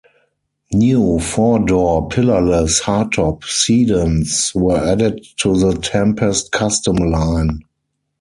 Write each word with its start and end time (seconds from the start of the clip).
New 0.73 1.19
four-door 1.19 2.09
pillarless 2.09 2.81
hardtop 2.81 3.43
sedans 3.43 4.51
were 4.55 4.75
added 4.79 5.23
to 5.37 5.55
the 5.55 5.77
Tempest 5.79 6.51
Custom 6.51 6.95
line. 6.95 7.61